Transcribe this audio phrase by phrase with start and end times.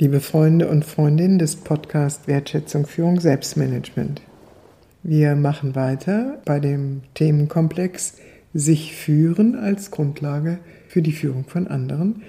[0.00, 4.22] Liebe Freunde und Freundinnen des Podcasts Wertschätzung, Führung, Selbstmanagement.
[5.02, 8.14] Wir machen weiter bei dem Themenkomplex
[8.54, 12.22] sich führen als Grundlage für die Führung von anderen.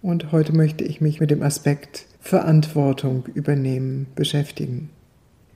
[0.00, 4.88] Und heute möchte ich mich mit dem Aspekt Verantwortung übernehmen beschäftigen.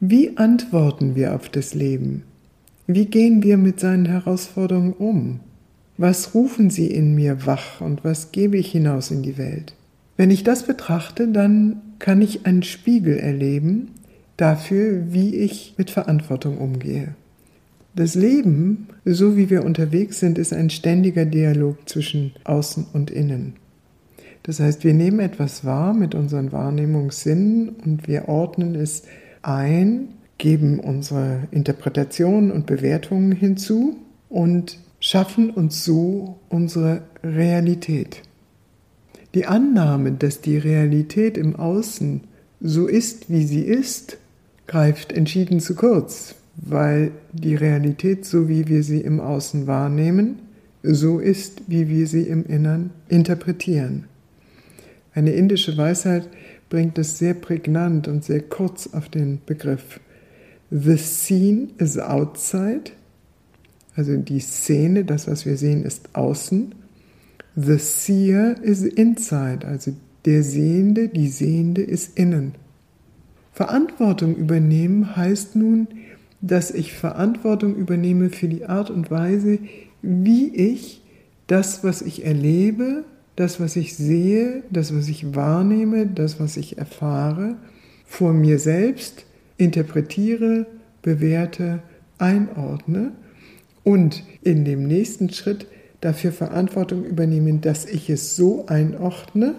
[0.00, 2.24] Wie antworten wir auf das Leben?
[2.86, 5.40] Wie gehen wir mit seinen Herausforderungen um?
[5.96, 9.72] Was rufen sie in mir wach und was gebe ich hinaus in die Welt?
[10.16, 13.90] Wenn ich das betrachte, dann kann ich einen Spiegel erleben
[14.36, 17.14] dafür, wie ich mit Verantwortung umgehe.
[17.96, 23.54] Das Leben, so wie wir unterwegs sind, ist ein ständiger Dialog zwischen Außen und Innen.
[24.42, 29.04] Das heißt, wir nehmen etwas wahr mit unseren Wahrnehmungssinnen und wir ordnen es
[29.42, 33.96] ein, geben unsere Interpretationen und Bewertungen hinzu
[34.28, 38.22] und schaffen uns so unsere Realität.
[39.34, 42.20] Die Annahme, dass die Realität im Außen
[42.60, 44.16] so ist, wie sie ist,
[44.68, 50.38] greift entschieden zu kurz, weil die Realität, so wie wir sie im Außen wahrnehmen,
[50.84, 54.04] so ist, wie wir sie im Innern interpretieren.
[55.14, 56.28] Eine indische Weisheit
[56.68, 59.98] bringt es sehr prägnant und sehr kurz auf den Begriff.
[60.70, 62.92] The scene is outside,
[63.96, 66.72] also die Szene, das, was wir sehen, ist außen
[67.56, 69.92] The seer is inside, also
[70.24, 72.54] der Sehende, die Sehende ist innen.
[73.52, 75.86] Verantwortung übernehmen heißt nun,
[76.40, 79.58] dass ich Verantwortung übernehme für die Art und Weise,
[80.02, 81.02] wie ich
[81.46, 83.04] das, was ich erlebe,
[83.36, 87.56] das, was ich sehe, das, was ich wahrnehme, das, was ich erfahre,
[88.04, 89.24] vor mir selbst
[89.56, 90.66] interpretiere,
[91.02, 91.82] bewerte,
[92.18, 93.12] einordne
[93.82, 95.66] und in dem nächsten Schritt
[96.04, 99.54] dafür Verantwortung übernehmen, dass ich es so einordne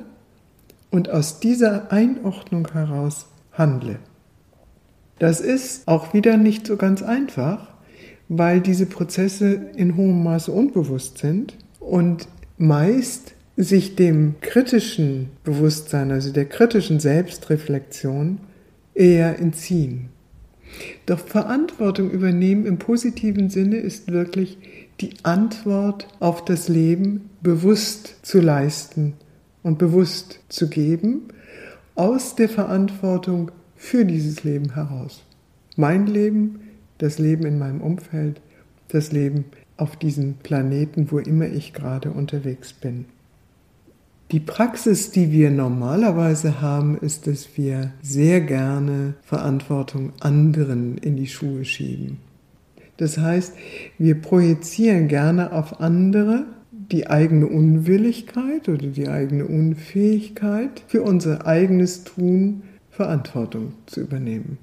[0.91, 3.97] und aus dieser Einordnung heraus handle.
[5.17, 7.73] Das ist auch wieder nicht so ganz einfach,
[8.27, 12.27] weil diese Prozesse in hohem Maße unbewusst sind und
[12.57, 18.39] meist sich dem kritischen Bewusstsein, also der kritischen Selbstreflexion,
[18.93, 20.09] eher entziehen.
[21.05, 24.57] Doch Verantwortung übernehmen im positiven Sinne ist wirklich
[25.01, 29.13] die Antwort auf das Leben bewusst zu leisten
[29.63, 31.27] und bewusst zu geben,
[31.95, 35.23] aus der Verantwortung für dieses Leben heraus.
[35.75, 36.59] Mein Leben,
[36.97, 38.41] das Leben in meinem Umfeld,
[38.87, 39.45] das Leben
[39.77, 43.05] auf diesem Planeten, wo immer ich gerade unterwegs bin.
[44.31, 51.27] Die Praxis, die wir normalerweise haben, ist, dass wir sehr gerne Verantwortung anderen in die
[51.27, 52.17] Schuhe schieben.
[52.97, 53.53] Das heißt,
[53.99, 56.45] wir projizieren gerne auf andere
[56.91, 64.57] die eigene Unwilligkeit oder die eigene Unfähigkeit, für unser eigenes Tun Verantwortung zu übernehmen.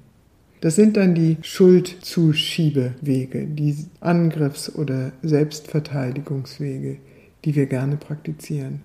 [0.61, 6.97] Das sind dann die Schuldzuschiebewege, die Angriffs- oder Selbstverteidigungswege,
[7.43, 8.81] die wir gerne praktizieren.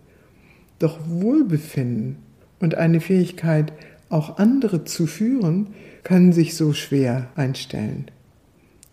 [0.78, 2.16] Doch Wohlbefinden
[2.61, 3.72] und eine Fähigkeit,
[4.09, 5.69] auch andere zu führen,
[6.03, 8.11] kann sich so schwer einstellen.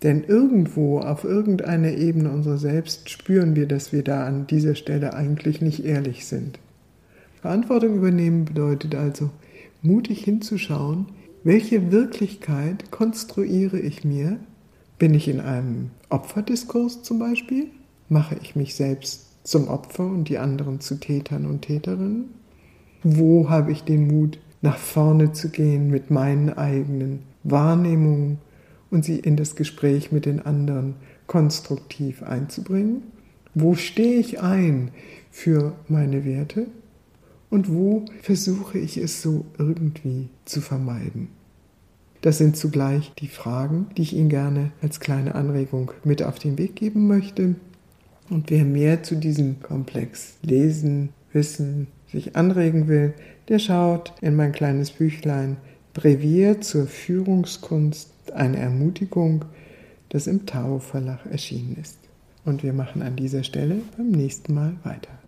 [0.04, 5.14] Denn irgendwo auf irgendeiner Ebene unserer selbst spüren wir, dass wir da an dieser Stelle
[5.14, 6.60] eigentlich nicht ehrlich sind.
[7.42, 9.30] Verantwortung übernehmen bedeutet also,
[9.82, 11.08] mutig hinzuschauen,
[11.44, 14.40] welche Wirklichkeit konstruiere ich mir?
[14.98, 17.68] Bin ich in einem Opferdiskurs zum Beispiel?
[18.10, 22.26] Mache ich mich selbst zum Opfer und die anderen zu Tätern und Täterinnen?
[23.04, 28.40] Wo habe ich den Mut, nach vorne zu gehen mit meinen eigenen Wahrnehmungen
[28.90, 30.96] und sie in das Gespräch mit den anderen
[31.28, 33.04] konstruktiv einzubringen?
[33.54, 34.92] Wo stehe ich ein
[35.32, 36.68] für meine Werte?
[37.50, 41.30] Und wo versuche ich es so irgendwie zu vermeiden?
[42.22, 46.58] Das sind zugleich die Fragen, die ich Ihnen gerne als kleine Anregung mit auf den
[46.58, 47.56] Weg geben möchte.
[48.30, 53.14] Und wer mehr zu diesem Komplex lesen, wissen, sich anregen will,
[53.50, 55.58] der schaut in mein kleines Büchlein
[55.94, 59.46] Brevier zur Führungskunst eine Ermutigung,
[60.10, 61.98] das im Tao Verlag erschienen ist.
[62.44, 65.25] Und wir machen an dieser Stelle beim nächsten Mal weiter.